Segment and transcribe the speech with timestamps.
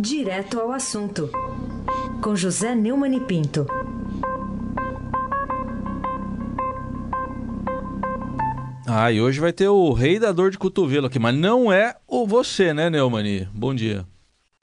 [0.00, 1.28] Direto ao assunto,
[2.22, 3.66] com José Neumann e Pinto.
[8.90, 11.94] Ah, e hoje vai ter o rei da dor de cotovelo aqui, mas não é
[12.06, 13.46] o você, né, Neumani?
[13.54, 14.04] Bom dia.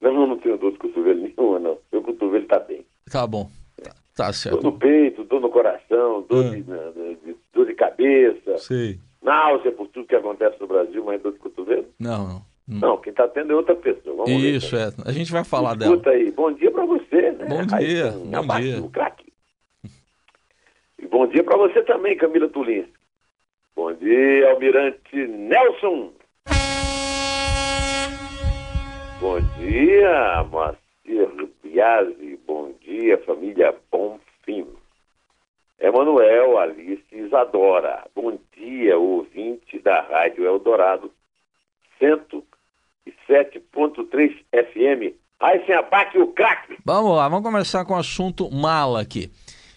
[0.02, 1.78] Não, não tenho dor de cotovelo nenhuma, não.
[1.92, 2.84] Meu cotovelo tá bem.
[3.12, 3.50] Tá bom.
[3.84, 4.62] Tá, tá certo.
[4.62, 6.50] Dor no peito, dor no coração, dor, Ah.
[6.50, 9.00] de, de- de- dor de cabeça, Sei.
[9.22, 11.86] náusea por tudo que acontece no Brasil, mas dor de cotovelo?
[12.00, 12.42] Não, não.
[12.68, 12.80] Não.
[12.90, 14.16] Não, quem tá tendo é outra pessoa.
[14.26, 14.56] Vamos ver.
[14.56, 14.92] Isso, é.
[15.06, 15.92] A gente vai falar dela.
[15.94, 17.46] Escuta aí, bom dia pra você, né?
[17.46, 18.90] Bom Aí, dia, um bom abraço dia.
[18.92, 19.34] craque.
[21.00, 22.86] E bom dia pra você também, Camila Tulin.
[23.76, 26.12] Bom dia, Almirante Nelson.
[29.20, 32.40] Bom dia, Moacir Biasi.
[32.48, 34.68] Bom dia, família Bonfim.
[35.80, 38.06] Emanuel, Alice Isadora.
[38.16, 41.12] Bom dia, ouvinte da Rádio Eldorado
[43.30, 45.16] 107.3 FM.
[45.40, 46.78] Aí sem abaque o craque.
[46.86, 49.30] Vamos lá, vamos começar com o assunto mala aqui.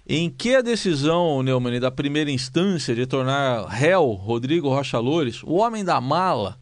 [0.08, 5.56] Em que a decisão, Neumann, da primeira instância de tornar réu Rodrigo Rocha Loures, o
[5.56, 6.56] homem da mala,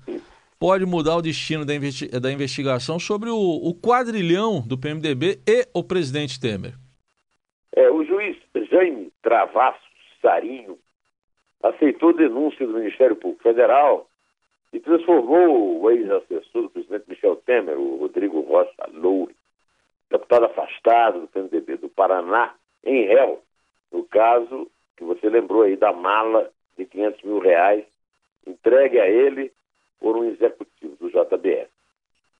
[0.59, 5.69] pode mudar o destino da, investi- da investigação sobre o, o quadrilhão do PMDB e
[5.72, 6.75] o presidente Temer?
[7.77, 8.37] É, o juiz
[8.70, 9.78] Jaime Travasso
[10.20, 10.77] Sarinho
[11.62, 14.06] aceitou denúncia do Ministério Público Federal
[14.77, 19.34] e transformou o ex-assessor do presidente Michel Temer, o Rodrigo Rocha Loure,
[20.10, 22.52] deputado afastado do PMDB do Paraná,
[22.84, 23.41] em réu,
[23.91, 27.86] no caso que você lembrou aí da mala de 500 mil reais
[28.47, 29.50] entregue a ele
[29.98, 31.70] por um executivo do JBS.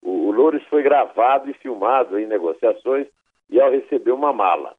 [0.02, 3.06] O, o Loures foi gravado e filmado em negociações
[3.48, 4.74] e ao receber uma mala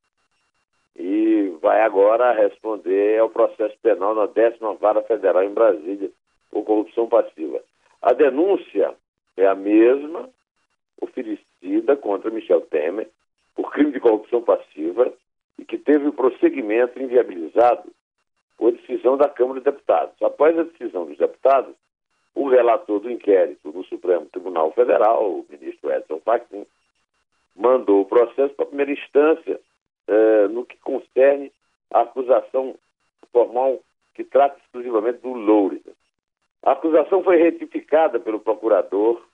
[0.95, 6.11] e vai agora responder ao processo penal na 10 Vara Federal em Brasília
[6.52, 7.62] por corrupção passiva.
[8.02, 8.94] A denúncia
[9.36, 10.30] é a mesma
[11.02, 13.09] oferecida contra Michel Temer
[13.56, 15.12] por crime de corrupção passiva
[15.58, 17.91] e que teve o prosseguimento inviabilizado
[18.58, 20.22] por decisão da Câmara dos Deputados.
[20.22, 21.75] Após a decisão dos deputados,
[22.34, 26.66] o relator do inquérito no Supremo Tribunal Federal, o ministro Edson Fachin,
[27.56, 29.59] mandou o processo para a primeira instância
[30.08, 31.52] eh, no que concerne
[31.91, 32.75] a acusação
[33.31, 33.79] formal
[34.14, 35.81] que trata exclusivamente do Loures.
[36.67, 39.25] A acusação foi retificada pelo procurador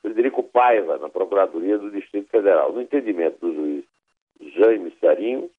[0.00, 2.72] Frederico Paiva, na Procuradoria do Distrito Federal.
[2.72, 3.84] No entendimento do juiz
[4.54, 5.50] Jaime Sarinho,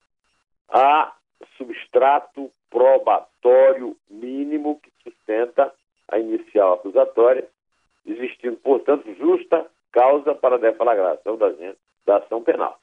[0.69, 1.13] há
[1.57, 5.73] substrato probatório mínimo que sustenta
[6.07, 7.49] a inicial acusatória,
[8.05, 11.51] existindo, portanto, justa causa para a deflagração da,
[12.05, 12.79] da ação penal.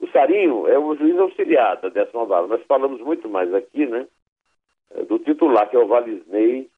[0.00, 2.48] O Sarinho é o juiz auxiliar da décima vara.
[2.48, 4.08] Nós falamos muito mais aqui, né?
[5.06, 6.68] Do titular, que é o Valisney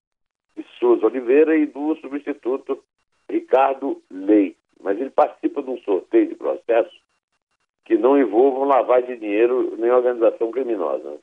[0.57, 2.83] de Souza Oliveira, e do substituto
[3.29, 4.57] Ricardo Lei.
[4.81, 6.95] Mas ele participa de um sorteio de processo
[7.85, 11.19] que não envolvam lavagem de dinheiro nem organização criminosa.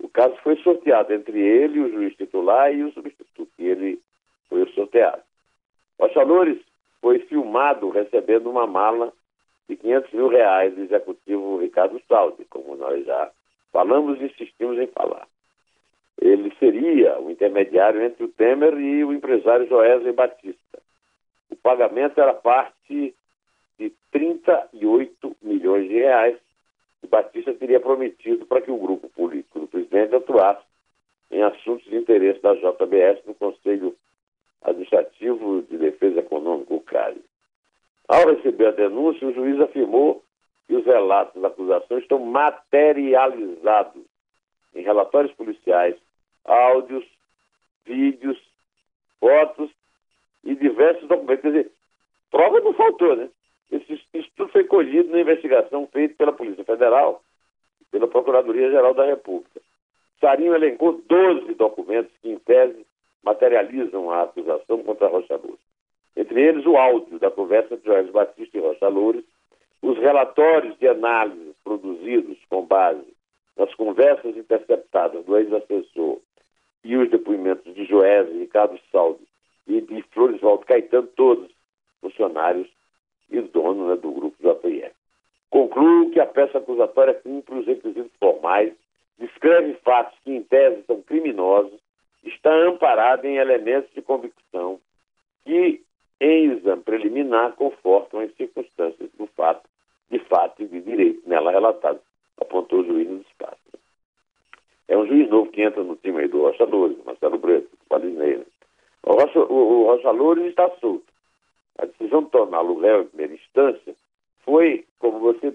[0.00, 4.00] O caso foi sorteado entre ele, o juiz titular e o substituto, e ele
[4.48, 5.22] foi o sorteado.
[5.98, 6.60] Rocha Loures
[7.00, 9.12] foi filmado recebendo uma mala
[9.68, 13.30] de 500 mil reais do executivo Ricardo Saldi, como nós já
[13.72, 15.26] falamos e insistimos em falar.
[16.22, 20.80] Ele seria o intermediário entre o Temer e o empresário Joesley Batista.
[21.50, 23.12] O pagamento era parte
[23.76, 26.36] de 38 milhões de reais
[27.00, 30.62] que Batista teria prometido para que o grupo político do presidente atuasse
[31.28, 33.96] em assuntos de interesse da JBS no Conselho
[34.62, 37.20] Administrativo de Defesa Econômica, o CARE.
[38.06, 40.22] Ao receber a denúncia, o juiz afirmou
[40.68, 44.04] que os relatos da acusação estão materializados
[44.72, 45.96] em relatórios policiais,
[46.44, 47.04] áudios,
[47.84, 48.38] vídeos,
[49.20, 49.70] fotos
[50.44, 51.42] e diversos documentos.
[51.42, 51.72] Quer dizer,
[52.30, 53.28] prova não faltou, né?
[53.70, 57.22] Isso, isso tudo foi colhido na investigação feita pela Polícia Federal
[57.80, 59.60] e pela Procuradoria-Geral da República.
[60.20, 62.86] Sarinho elencou 12 documentos que, em tese,
[63.22, 65.60] materializam a acusação contra Rocha Loures.
[66.16, 69.24] Entre eles, o áudio da conversa entre Jorge Batista e Rocha Loures,
[69.80, 73.06] os relatórios de análise produzidos com base
[73.56, 76.20] nas conversas interceptadas do ex-assessor
[76.84, 79.20] e os depoimentos de Joés, Ricardo Saldo
[79.66, 81.50] e de Floresvaldo Caetano, todos
[82.00, 82.68] funcionários
[83.30, 84.92] e dono né, do grupo JPF.
[85.50, 88.72] Concluo que a peça acusatória cumpre os requisitos formais,
[89.18, 91.78] descreve fatos que, em tese, são criminosos,
[92.24, 94.80] está amparada em elementos de convicção
[95.44, 95.82] que,
[96.20, 99.68] em exame preliminar, confortam as circunstâncias do fato,
[100.10, 102.00] de fato e de direito nela relatado,
[102.40, 103.22] apontou o juiz.
[104.88, 108.38] É um juiz novo que entra no time aí do Rocha Loures, Marcelo Breto, Valisney.
[108.38, 108.44] né?
[109.04, 111.04] O Rocha, o, Rocha Loures está solto.
[111.78, 113.94] a decisão de torná-lo réu em primeira instância
[114.44, 115.54] foi, como você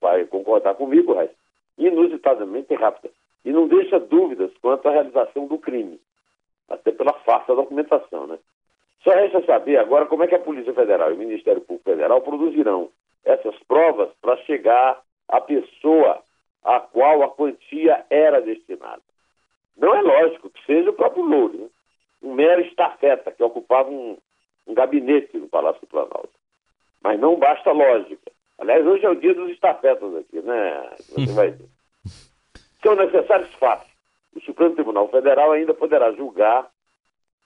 [0.00, 1.30] vai concordar comigo, Raiz,
[1.78, 3.10] inusitadamente rápida.
[3.44, 6.00] E não deixa dúvidas quanto à realização do crime,
[6.68, 8.38] até pela farsa da documentação, né?
[9.02, 12.20] Só resta saber agora como é que a Polícia Federal e o Ministério Público Federal
[12.22, 12.90] produzirão
[13.24, 16.22] essas provas para chegar à pessoa
[16.64, 19.02] a qual a quantia era destinada.
[19.76, 21.68] Não é lógico que seja o próprio Louro, né?
[22.22, 24.16] um mero estafeta que ocupava um,
[24.66, 26.30] um gabinete no Palácio do Planalto.
[27.02, 28.32] Mas não basta lógica.
[28.58, 30.90] Aliás, hoje é o dia dos estafetas aqui, né?
[30.98, 31.68] Você vai ver.
[32.82, 33.88] São necessários fatos.
[34.34, 36.68] O Supremo Tribunal Federal ainda poderá julgar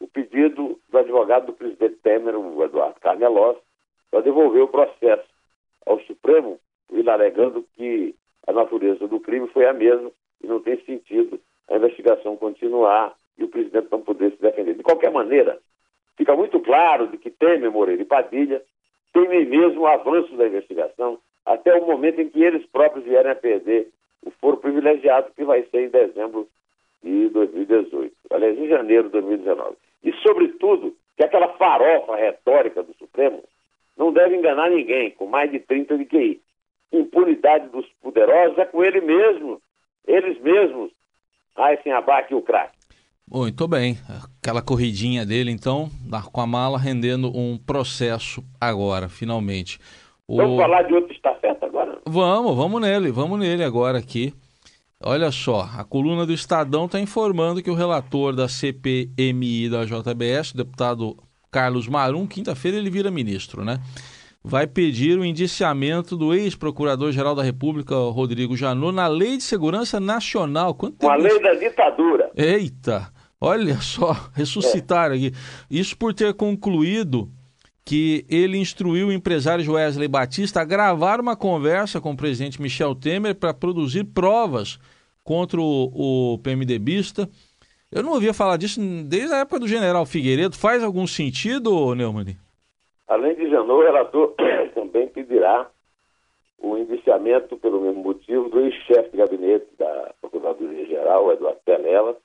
[0.00, 3.56] o pedido do advogado do presidente Temer, o Eduardo Carnelos,
[4.10, 5.28] para devolver o processo
[5.86, 6.58] ao Supremo,
[6.90, 8.14] ele alegando que
[8.50, 10.10] a natureza do crime foi a mesma
[10.42, 14.74] e não tem sentido a investigação continuar e o presidente não poder se defender.
[14.74, 15.58] De qualquer maneira,
[16.16, 18.62] fica muito claro de que Temer, Moreira e Padilha
[19.12, 23.36] temem mesmo o avanço da investigação até o momento em que eles próprios vierem a
[23.36, 23.88] perder
[24.24, 26.48] o foro privilegiado que vai ser em dezembro
[27.02, 29.76] de 2018, aliás, em janeiro de 2019.
[30.04, 33.42] E, sobretudo, que aquela farofa retórica do Supremo
[33.96, 36.40] não deve enganar ninguém, com mais de 30 de QI.
[36.92, 39.60] Impunidade dos poderosos é com ele mesmo,
[40.06, 40.90] eles mesmos,
[41.82, 42.78] sem abaque o craque.
[43.30, 43.96] Muito bem.
[44.40, 45.88] Aquela corridinha dele, então,
[46.32, 49.78] com a mala rendendo um processo agora, finalmente.
[50.26, 50.36] O...
[50.36, 51.98] Vamos falar de outro estafeta agora?
[52.04, 54.34] Vamos, vamos nele, vamos nele agora aqui.
[55.02, 60.50] Olha só, a coluna do Estadão está informando que o relator da CPMI da JBS,
[60.52, 61.16] o deputado
[61.50, 63.78] Carlos Marum, quinta-feira ele vira ministro, né?
[64.42, 70.74] Vai pedir o indiciamento do ex-procurador-geral da República, Rodrigo Janot, na Lei de Segurança Nacional.
[70.74, 72.30] Quanto Uma lei da ditadura.
[72.34, 73.12] Eita!
[73.38, 75.14] Olha só, ressuscitar é.
[75.14, 75.32] aqui.
[75.70, 77.30] Isso por ter concluído
[77.84, 82.94] que ele instruiu o empresário Wesley Batista a gravar uma conversa com o presidente Michel
[82.94, 84.78] Temer para produzir provas
[85.24, 87.28] contra o, o PMDBista.
[87.90, 90.56] Eu não ouvia falar disso desde a época do general Figueiredo.
[90.56, 92.36] Faz algum sentido, Neumann?
[93.10, 94.34] Além de Janot, o relator
[94.72, 95.68] também pedirá
[96.60, 102.16] o indiciamento, pelo mesmo motivo, do ex-chefe de gabinete da Procuradoria-Geral, Eduardo Pelela,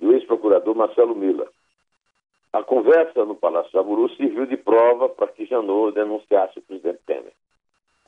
[0.00, 1.48] e o ex-procurador Marcelo Miller.
[2.52, 7.32] A conversa no Palácio Jaburu serviu de prova para que Janot denunciasse o presidente Temer.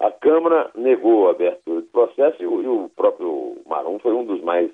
[0.01, 4.73] A Câmara negou a abertura do processo e o, próprio Marum foi um dos mais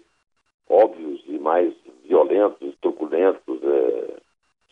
[0.67, 1.75] óbvios e mais
[2.05, 4.17] violentos, truculentos é,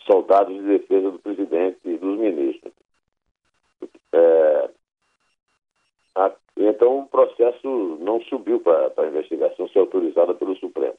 [0.05, 2.73] soldados de defesa do presidente e dos ministros.
[4.13, 4.71] É,
[6.17, 10.97] a, então o processo não subiu para a investigação ser autorizada pelo Supremo.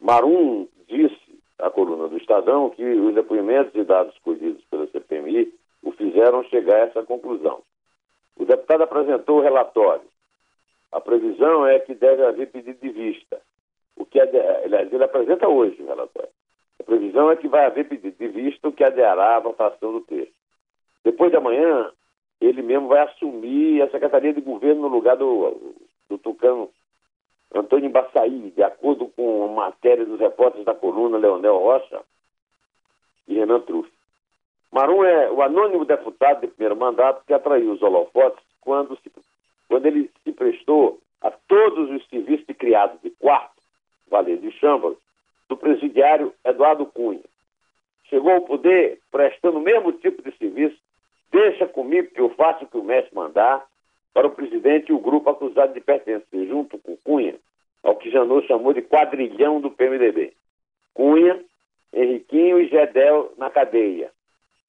[0.00, 5.52] Marum disse à coluna do Estadão que os depoimentos e dados colhidos pela CPMI
[5.82, 7.62] o fizeram chegar a essa conclusão.
[8.36, 10.06] O deputado apresentou o relatório.
[10.92, 13.40] A previsão é que deve haver pedido de vista.
[13.96, 14.36] O que ele,
[14.92, 16.35] ele apresenta hoje o relatório.
[16.86, 20.02] A previsão é que vai haver pedido de vista, o que adeará à votação do
[20.02, 20.32] texto.
[21.02, 21.90] Depois de amanhã,
[22.40, 25.74] ele mesmo vai assumir a Secretaria de Governo no lugar do,
[26.08, 26.70] do Tucano
[27.52, 32.00] Antônio Baçaí, de acordo com a matéria dos repórteres da coluna Leonel Rocha
[33.26, 33.90] e Renan Truff.
[34.70, 39.10] Marum é o anônimo deputado de primeiro mandato que atraiu os holofotes quando, se,
[39.68, 43.56] quando ele se prestou a todos os serviços de criado de quarto,
[44.08, 44.96] Valer de Chambas,
[45.48, 47.22] do presidiário Eduardo Cunha.
[48.08, 50.76] Chegou ao poder prestando o mesmo tipo de serviço,
[51.30, 53.66] deixa comigo que eu faço o que o mestre mandar,
[54.16, 57.34] para o presidente e o grupo acusado de pertencer, junto com Cunha,
[57.82, 60.32] ao que Janot chamou de quadrilhão do PMDB.
[60.94, 61.38] Cunha,
[61.92, 64.10] Henriquinho e Gedel na cadeia.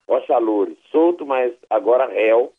[0.05, 2.51] Ochalores, solto, mas agora réu.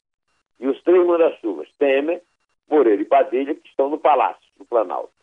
[0.58, 2.22] E os três manda-chuvas, Temer,
[2.70, 5.17] Moreira e Padilha, que estão no Palácio, no Planalto.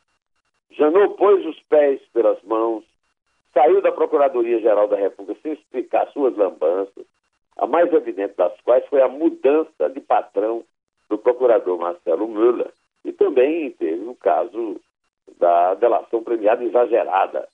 [0.71, 2.83] Janot pôs os pés pelas mãos,
[3.53, 7.05] saiu da Procuradoria-Geral da República sem explicar suas lambanças,
[7.57, 10.63] a mais evidente das quais foi a mudança de patrão
[11.09, 12.71] do procurador Marcelo Müller,
[13.05, 14.81] e também teve o caso
[15.37, 17.47] da delação premiada exagerada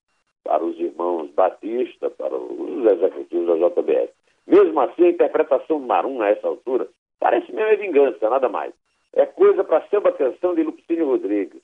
[0.44, 4.10] para os irmãos Batista, para os executivos da JBS.
[4.48, 6.88] Mesmo assim, a interpretação do Marum a essa altura
[7.20, 8.74] parece mesmo vingança, nada mais.
[9.14, 11.62] É coisa para samba canção de Lupicínio Rodrigues,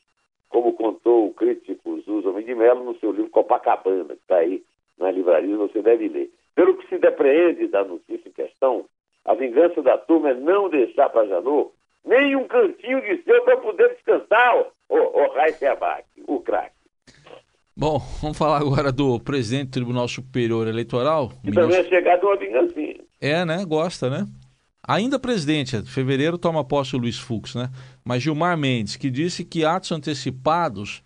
[0.50, 4.64] como contou o crítico Zusa de Mello no seu livro Copacabana, que está aí
[4.98, 6.32] na livraria, você deve ler.
[6.56, 8.86] Pelo que se depreende da notícia em questão,
[9.26, 11.72] a vingança da turma é não deixar para Janot
[12.06, 15.78] nem um cantinho de seu para poder descansar, o, o Raíssa
[16.26, 16.72] o craque.
[17.76, 21.30] Bom, vamos falar agora do presidente do Tribunal Superior Eleitoral.
[21.30, 21.64] Que ministro...
[21.64, 22.96] também é chegado uma vingancinha.
[23.22, 23.64] É, né?
[23.68, 24.26] Gosta, né?
[24.88, 27.70] Ainda presidente, fevereiro toma posse o Luiz Fux, né?
[28.06, 31.04] Mas Gilmar Mendes, que disse que atos antecipados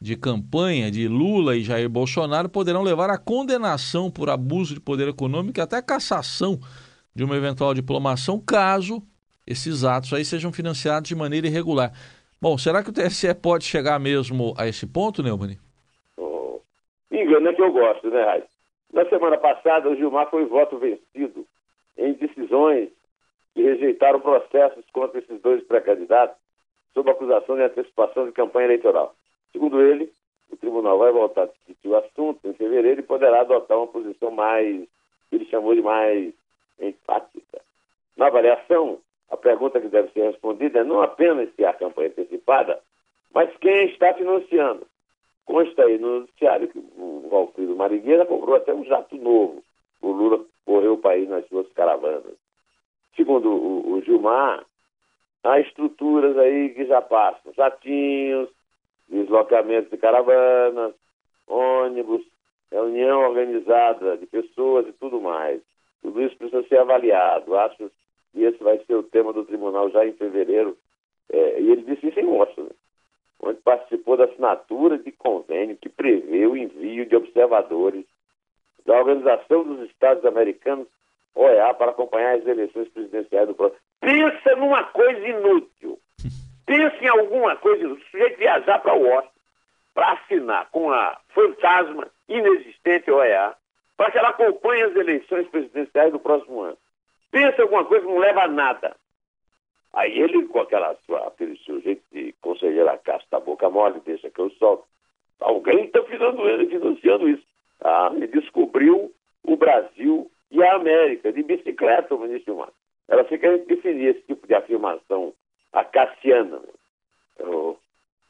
[0.00, 5.06] de campanha de Lula e Jair Bolsonaro poderão levar à condenação por abuso de poder
[5.06, 6.58] econômico e até cassação
[7.14, 9.02] de uma eventual diplomação, caso
[9.46, 11.92] esses atos aí sejam financiados de maneira irregular.
[12.40, 15.58] Bom, será que o TSE pode chegar mesmo a esse ponto, Neumann?
[16.16, 16.58] Oh,
[17.12, 18.44] engano é que eu gosto, né, Raiz?
[18.94, 21.44] Na semana passada, o Gilmar foi voto vencido
[21.98, 22.88] em decisões
[23.54, 26.36] que rejeitaram processos contra esses dois pré-candidatos
[26.94, 29.14] sob acusação de antecipação de campanha eleitoral.
[29.52, 30.12] Segundo ele,
[30.50, 34.30] o tribunal vai voltar a discutir o assunto em fevereiro e poderá adotar uma posição
[34.30, 34.86] mais,
[35.30, 36.32] ele chamou de mais
[36.80, 37.60] enfática.
[38.16, 38.98] Na avaliação,
[39.30, 42.80] a pergunta que deve ser respondida é não apenas se há campanha antecipada,
[43.32, 44.86] mas quem está financiando.
[45.44, 49.62] Consta aí no noticiário que o Valfrido Marigueira comprou até um jato novo.
[50.00, 52.34] O Lula correu o país nas suas caravanas.
[53.16, 54.64] Segundo o, o Gilmar,
[55.44, 58.48] há estruturas aí que já passam, jatinhos,
[59.08, 60.94] deslocamentos de caravanas,
[61.46, 62.22] ônibus,
[62.70, 65.60] reunião organizada de pessoas e tudo mais.
[66.02, 67.56] Tudo isso precisa ser avaliado.
[67.56, 67.90] Acho
[68.32, 70.76] que esse vai ser o tema do tribunal já em fevereiro.
[71.32, 72.70] É, e ele disse isso em Washington,
[73.42, 78.04] onde participou da assinatura de convênio que prevê o envio de observadores
[78.84, 80.88] da Organização dos Estados Americanos,
[81.34, 83.80] OEA, para acompanhar as eleições presidenciais do próximo.
[84.00, 85.98] Pensa numa coisa inútil.
[86.66, 88.04] Pensa em alguma coisa inútil.
[88.04, 89.40] O sujeito viajar para Washington
[89.94, 93.54] para assinar com a fantasma inexistente OEA
[93.96, 96.78] para que ela acompanhe as eleições presidenciais do próximo ano.
[97.30, 98.96] Pensa alguma coisa que não leva a nada.
[99.92, 104.40] Aí ele, com aquela sua, aquele seu jeito de conselheira casta, boca mole, deixa que
[104.40, 104.84] eu solto.
[105.40, 107.44] Alguém está financiando isso.
[107.82, 112.72] Ah, ele descobriu o Brasil e a América de bicicleta, o ministro Mar.
[113.08, 115.32] Ela fica definir esse tipo de afirmação
[115.72, 116.58] acaciana.
[116.58, 117.76] Né?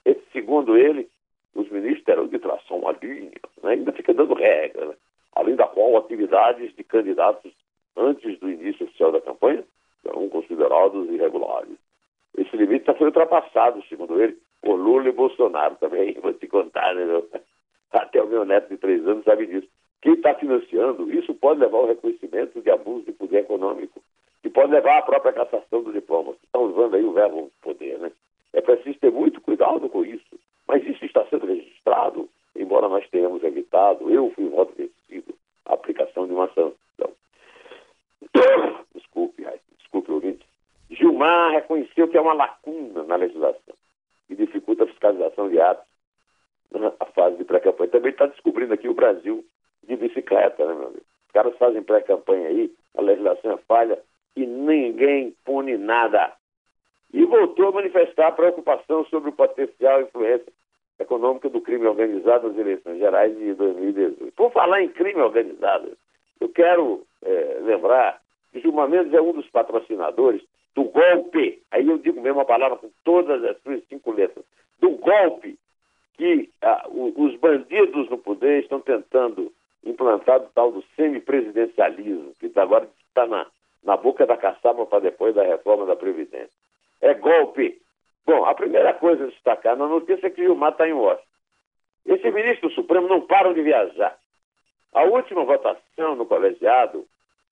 [0.05, 1.09] Esse, segundo ele,
[1.55, 3.73] os ministros eram de tração a linha, né?
[3.73, 4.87] ainda fica dando regra.
[4.87, 4.95] Né?
[5.35, 7.53] além da qual atividades de candidatos
[7.97, 9.65] antes do início oficial da campanha
[10.03, 11.77] serão considerados irregulares.
[12.37, 16.15] Esse limite já foi ultrapassado, segundo ele, por Lula e Bolsonaro também.
[16.21, 17.05] Vou te contar, né?
[17.93, 19.69] Até o meu neto de três anos sabe disso.
[20.03, 24.03] Quem está financiando, isso pode levar ao reconhecimento de abuso de poder econômico,
[24.43, 26.35] que pode levar à própria cassação do diploma.
[26.43, 28.11] Estão usando aí o verbo poder, né?
[28.53, 30.39] É preciso ter muito cuidado com isso.
[30.67, 34.11] Mas isso está sendo registrado, embora nós tenhamos evitado.
[34.11, 35.35] Eu fui voto vencido
[35.67, 37.13] a aplicação de uma sanção.
[38.95, 39.45] Desculpe,
[39.79, 40.47] desculpe, ouvinte.
[40.91, 43.75] Gilmar reconheceu que é uma lacuna na legislação
[44.27, 45.85] que dificulta a fiscalização de atos
[46.71, 47.91] na fase de pré-campanha.
[47.91, 49.45] Também está descobrindo aqui o Brasil
[49.91, 51.03] de bicicleta, né, meu amigo?
[51.27, 53.99] Os caras fazem pré-campanha aí, a legislação é falha
[54.37, 56.33] e ninguém pune nada.
[57.13, 60.53] E voltou a manifestar preocupação sobre o potencial influência
[60.99, 64.33] econômica do crime organizado nas eleições gerais de 2018.
[64.33, 65.97] Por falar em crime organizado,
[66.41, 68.21] eu quero é, lembrar
[68.53, 70.43] que Gilmar Mendes é um dos patrocinadores
[70.75, 74.45] do golpe, aí eu digo mesmo a palavra com todas as suas cinco letras,
[74.79, 75.59] do golpe
[76.15, 79.53] que ah, os bandidos no poder estão tentando
[79.85, 83.47] implantar do tal do semipresidencialismo, que agora está na,
[83.83, 86.51] na boca da caçapa para depois da reforma da Previdência.
[87.01, 87.81] É golpe.
[88.27, 91.25] Bom, a primeira coisa a destacar na notícia é que Gilmar está em Washington.
[92.07, 94.17] Esse ministro do Supremo não para de viajar.
[94.93, 97.07] A última votação no colegiado,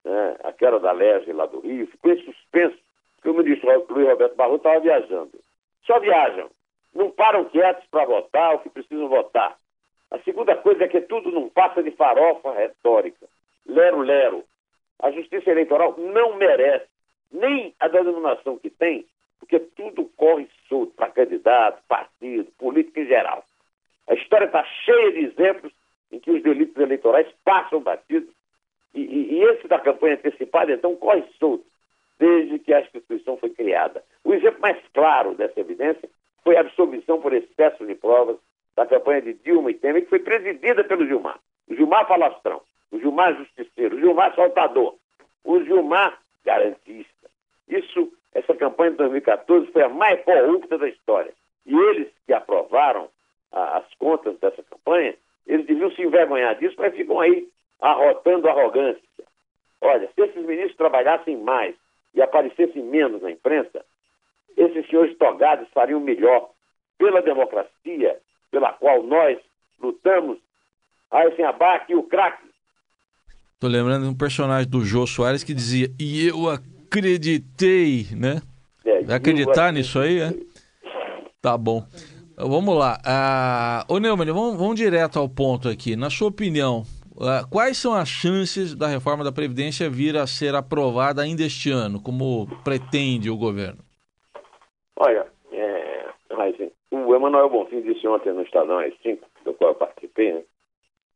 [0.04, 2.76] né, aquela da Lege lá do Rio, ficou em suspenso,
[3.16, 5.32] porque o ministro Luiz Roberto Barroso estava viajando.
[5.86, 6.50] Só viajam.
[6.94, 9.56] Não param quietos para votar o que precisam votar.
[10.10, 13.26] A segunda coisa é que tudo não passa de farofa retórica.
[13.66, 14.44] Lero-lero.
[15.00, 16.86] A justiça eleitoral não merece
[17.30, 19.06] nem a denominação que tem,
[19.38, 23.44] porque tudo corre solto para candidato, partido, política em geral.
[24.08, 25.72] A história está cheia de exemplos
[26.10, 28.34] em que os delitos eleitorais passam batidos
[28.94, 31.64] e, e, e esse da campanha antecipada, então, corre solto
[32.18, 34.02] desde que a instituição foi criada.
[34.24, 36.08] O exemplo mais claro dessa evidência
[36.42, 38.36] foi a absolvição por excesso de provas
[38.78, 41.40] da campanha de Dilma e Temer, que foi presidida pelo Gilmar.
[41.68, 44.94] O Gilmar falastrão, o Gilmar justiceiro, o Gilmar soltador,
[45.42, 47.28] o Gilmar garantista.
[47.68, 51.32] Isso, essa campanha de 2014 foi a mais corrupta da história.
[51.66, 53.08] E eles que aprovaram
[53.50, 57.48] a, as contas dessa campanha, eles deviam se envergonhar disso, mas ficam aí
[57.80, 59.02] arrotando arrogância.
[59.80, 61.74] Olha, se esses ministros trabalhassem mais
[62.14, 63.84] e aparecessem menos na imprensa,
[64.56, 66.50] esses senhores togados fariam melhor
[66.96, 68.20] pela democracia
[68.50, 69.38] pela qual nós
[69.80, 70.38] lutamos.
[71.10, 72.46] Aí sem abaque o craque.
[73.58, 78.40] Tô lembrando de um personagem do Jô Soares que dizia: E eu acreditei, né?
[78.84, 80.32] É, acreditar nisso aí, é?
[81.40, 81.84] Tá bom.
[82.36, 83.00] Vamos lá.
[83.04, 85.96] Ah, ô Neumann, vamos, vamos direto ao ponto aqui.
[85.96, 86.84] Na sua opinião,
[87.20, 91.70] ah, quais são as chances da reforma da Previdência vir a ser aprovada ainda este
[91.70, 93.80] ano, como pretende o governo?
[94.96, 95.26] Olha,
[97.06, 100.42] o Emanuel Bonfim disse ontem no Estadão às 5, do qual eu participei, né,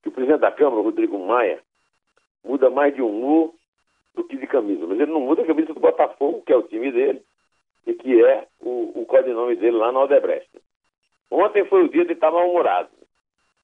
[0.02, 1.60] que o presidente da Câmara, Rodrigo Maia,
[2.44, 3.54] muda mais de um nu
[4.14, 4.86] do que de camisa.
[4.86, 7.22] Mas ele não muda a camisa do Botafogo, que é o time dele,
[7.86, 10.50] e que é o, o codinome dele lá na Odebrecht.
[11.30, 12.90] Ontem foi o dia de estar mal-humorado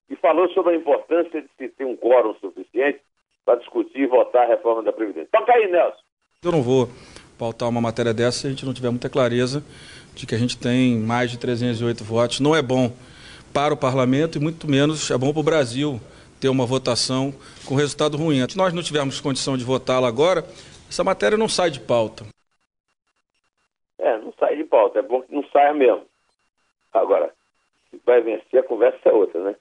[0.09, 2.99] e falou sobre a importância de se ter um quórum suficiente
[3.45, 5.29] para discutir e votar a reforma da Previdência.
[5.31, 6.01] Toca aí, Nelson.
[6.43, 6.89] Eu não vou
[7.37, 9.63] pautar uma matéria dessa se a gente não tiver muita clareza
[10.19, 12.39] de que a gente tem mais de 308 votos.
[12.39, 12.91] Não é bom
[13.53, 15.99] para o parlamento e muito menos é bom para o Brasil
[16.39, 17.33] ter uma votação
[17.65, 18.47] com resultado ruim.
[18.47, 20.43] Se nós não tivermos condição de votá-la agora,
[20.89, 22.25] essa matéria não sai de pauta.
[23.97, 24.99] É, não sai de pauta.
[24.99, 26.03] É bom que não saia mesmo.
[26.93, 27.33] Agora,
[27.89, 29.55] se vai vencer, a conversa é outra, né?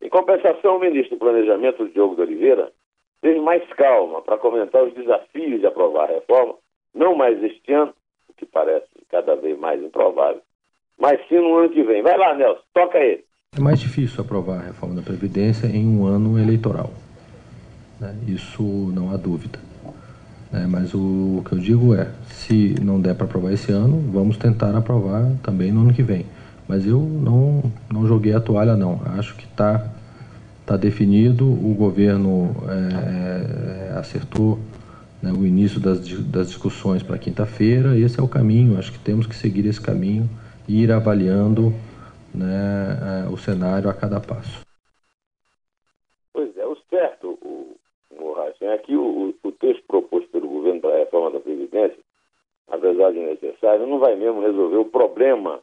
[0.00, 2.72] Em compensação, o ministro do Planejamento, Diogo de Oliveira,
[3.20, 6.54] teve mais calma para comentar os desafios de aprovar a reforma,
[6.94, 7.92] não mais este ano,
[8.28, 10.42] o que parece cada vez mais improvável,
[10.98, 12.02] mas sim no ano que vem.
[12.02, 13.24] Vai lá, Nelson, toca ele.
[13.56, 16.90] É mais difícil aprovar a reforma da Previdência em um ano eleitoral.
[18.00, 18.14] Né?
[18.26, 19.58] Isso não há dúvida.
[20.52, 20.66] Né?
[20.68, 24.36] Mas o, o que eu digo é: se não der para aprovar esse ano, vamos
[24.36, 26.26] tentar aprovar também no ano que vem.
[26.68, 29.00] Mas eu não, não joguei a toalha, não.
[29.18, 29.90] Acho que está
[30.66, 34.58] tá definido, o governo é, é, acertou
[35.22, 35.98] né, o início das,
[36.30, 40.28] das discussões para quinta-feira, esse é o caminho, acho que temos que seguir esse caminho
[40.68, 41.72] e ir avaliando
[42.34, 44.60] né, é, o cenário a cada passo.
[46.32, 47.76] Pois é, o certo, o,
[48.10, 51.98] o é que o, o texto proposto pelo governo para a reforma da Previdência,
[52.68, 55.60] apesar de necessário, não vai mesmo resolver o problema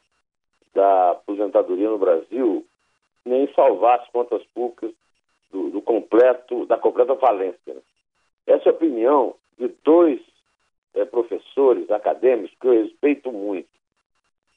[0.73, 2.65] da aposentadoria no Brasil,
[3.23, 4.91] nem salvar as contas públicas
[5.51, 7.73] do, do completo, da completa falência.
[7.73, 7.81] Né?
[8.47, 10.19] Essa é opinião de dois
[10.93, 13.69] é, professores acadêmicos que eu respeito muito.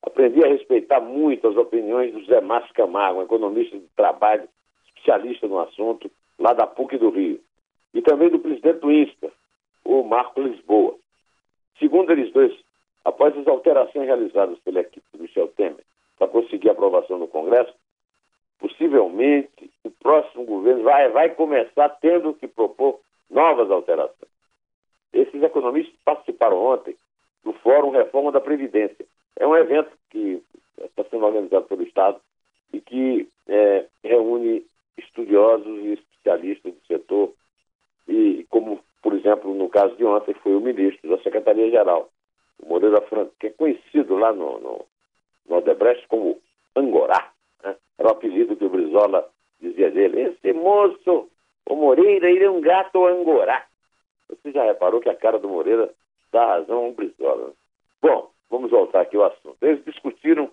[0.02, 4.48] Aprendi a respeitar muito as opiniões do Zé Márcio Camargo, um economista de trabalho,
[4.86, 7.40] especialista no assunto, lá da PUC do Rio.
[7.92, 9.32] E também do presidente do INSPER,
[9.84, 10.94] o Marco Lisboa.
[11.78, 12.56] Segundo eles dois,
[13.04, 15.84] após as alterações realizadas pela equipe do Michel Temer,
[16.18, 17.72] para conseguir aprovação no Congresso,
[18.58, 24.37] possivelmente o próximo governo vai, vai começar tendo que propor novas alterações.
[25.20, 26.94] Esses economistas participaram ontem
[27.42, 29.04] do Fórum Reforma da Previdência.
[29.36, 30.42] É um evento que
[30.80, 32.20] está sendo organizado pelo Estado
[32.72, 34.64] e que é, reúne
[34.96, 37.32] estudiosos e especialistas do setor,
[38.06, 42.08] e como, por exemplo, no caso de ontem, foi o ministro da Secretaria-Geral,
[42.60, 44.84] o Moreira Franco, que é conhecido lá no, no,
[45.48, 46.38] no Odebrecht como
[46.74, 47.30] Angorá.
[47.62, 47.76] Né?
[47.98, 49.28] Era o apelido que o Brizola
[49.60, 50.22] dizia dele.
[50.22, 51.28] Esse moço,
[51.66, 53.66] o Moreira, ele é um gato Angorá.
[54.28, 55.92] Você já reparou que a cara do Moreira
[56.30, 57.48] dá razão ao Brizola.
[57.48, 57.52] Né?
[58.02, 59.56] Bom, vamos voltar aqui ao assunto.
[59.62, 60.50] Eles discutiram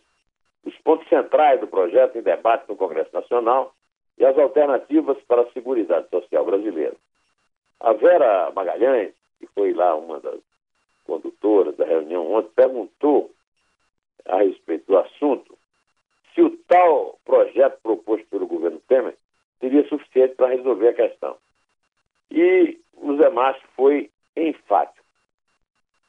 [0.64, 3.74] os pontos centrais do projeto em debate no Congresso Nacional
[4.18, 6.96] e as alternativas para a Seguridade Social brasileira.
[7.80, 10.40] A Vera Magalhães, que foi lá uma das
[11.06, 13.32] condutoras da reunião ontem, perguntou
[14.26, 15.56] a respeito do assunto
[16.34, 19.16] se o tal projeto proposto pelo governo Temer
[19.60, 21.38] seria suficiente para resolver a questão.
[22.32, 25.06] E o Zé Márcio foi enfático.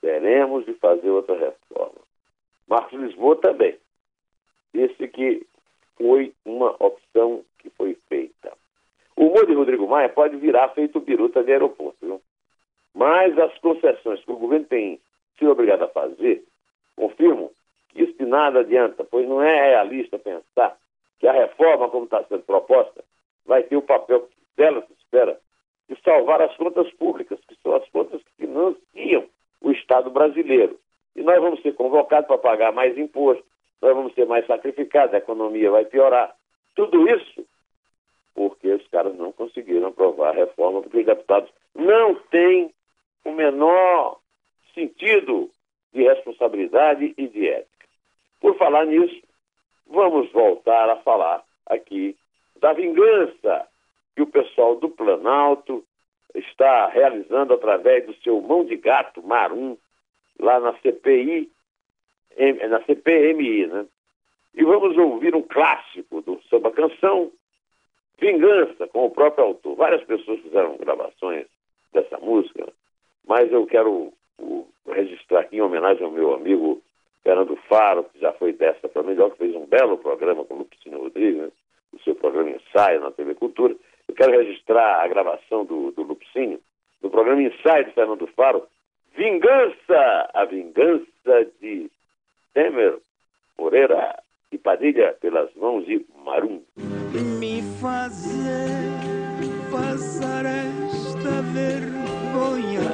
[0.01, 2.01] Teremos de fazer outra reforma.
[2.69, 3.79] Marcos Lisboa também.
[4.75, 5.47] Disse que
[5.97, 8.53] foi uma opção que foi feita.
[9.17, 12.21] O humor de Rodrigo Maia pode virar feito biruta de aeroporto, viu?
[12.95, 15.01] Mas as concessões que o governo tem
[15.39, 16.45] sido obrigado a fazer
[16.95, 17.51] confirmam
[17.95, 20.77] isso de nada adianta, pois não é realista pensar
[21.19, 23.03] que a reforma, como está sendo proposta,
[23.45, 25.41] vai ter o papel dela se espera
[25.89, 29.25] de salvar as contas públicas, que são as contas que financiam
[29.61, 30.79] o Estado brasileiro.
[31.15, 33.45] E nós vamos ser convocados para pagar mais imposto,
[33.81, 36.35] nós vamos ser mais sacrificados, a economia vai piorar.
[36.75, 37.45] Tudo isso
[38.37, 42.71] porque os caras não conseguiram aprovar a reforma, porque os deputados não têm
[43.25, 44.21] o menor
[44.75, 45.51] sentido
[45.93, 47.87] de responsabilidade e de ética.
[48.39, 49.23] Por falar nisso,
[49.87, 52.15] vamos voltar a falar aqui
[52.61, 53.67] da vingança
[54.17, 55.85] que o pessoal do Planalto
[56.35, 59.77] está realizando através do seu mão de gato Marum,
[60.41, 61.51] lá na CPI,
[62.69, 63.87] na CPMI, né?
[64.55, 67.31] E vamos ouvir um clássico do samba canção,
[68.19, 69.77] Vingança, com o próprio autor.
[69.77, 71.47] Várias pessoas fizeram gravações
[71.93, 72.67] dessa música,
[73.27, 76.81] mas eu quero o, registrar aqui em homenagem ao meu amigo
[77.23, 80.59] Fernando Faro, que já foi dessa para melhor, que fez um belo programa com o
[80.59, 81.51] Lupicínio Rodrigues, né?
[81.93, 83.77] o seu programa Ensaio na TV Cultura.
[84.17, 86.59] Quero registrar a gravação do, do Lupicínio,
[87.03, 88.67] do programa Ensaio Fernando Faro,
[89.15, 91.91] Vingança, a vingança de
[92.55, 92.99] Temer
[93.59, 94.19] Moreira
[94.51, 96.63] e Padilha pelas mãos de Marum.
[97.39, 98.77] Me fazer
[99.71, 102.91] passar esta vergonha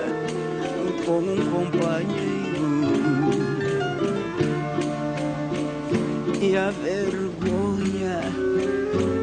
[1.07, 2.33] com um companheiro
[6.41, 8.21] e a vergonha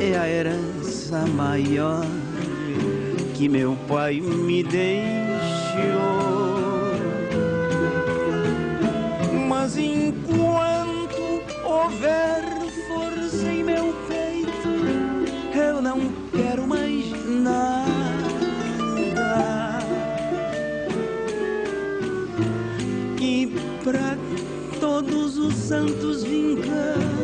[0.01, 0.78] é a herança
[1.17, 2.05] maior
[3.35, 4.99] que meu pai me deixou.
[9.47, 12.43] Mas enquanto houver
[12.87, 14.69] força em meu peito,
[15.57, 15.99] eu não
[16.31, 17.89] quero mais nada.
[23.19, 23.47] E
[23.83, 24.17] para
[24.79, 27.18] todos os santos, vingança,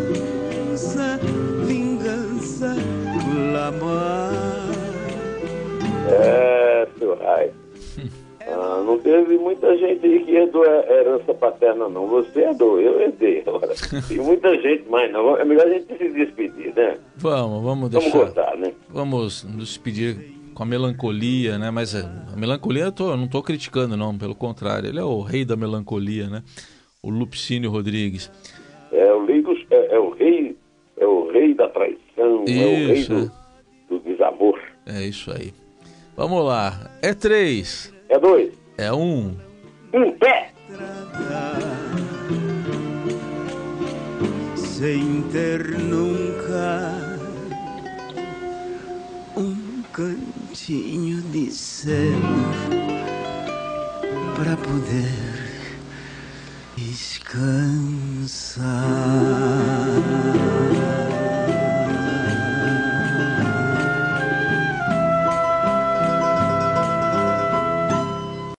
[6.07, 7.53] É, seu Raio.
[8.47, 12.07] Ah, não teve muita gente aí que herdou a herança paterna, não.
[12.07, 13.43] Você herdou, eu herdei.
[13.45, 13.73] Agora,
[14.11, 15.35] e muita gente mais não.
[15.35, 16.97] É melhor a gente se despedir, né?
[17.17, 18.09] Vamos, vamos deixar.
[18.11, 18.71] Vamos cortar, né?
[18.89, 21.71] Vamos nos despedir com a melancolia, né?
[21.71, 24.15] Mas a melancolia eu, tô, eu não estou criticando, não.
[24.15, 26.43] Pelo contrário, ele é o rei da melancolia, né?
[27.01, 28.31] O Lupicínio Rodrigues.
[28.91, 30.55] É o, rei dos, é, é o rei,
[30.97, 33.31] é o rei da traição, é o rei Isso,
[33.89, 34.59] do, do desamor.
[34.85, 35.51] É isso aí.
[36.15, 36.91] Vamos lá.
[37.01, 37.93] É três.
[38.09, 38.53] É dois.
[38.77, 39.35] É um.
[39.93, 40.51] Um pé.
[44.55, 47.17] sem ter nunca
[49.37, 52.19] um cantinho de céu
[54.35, 55.09] para poder
[56.75, 58.65] descansar.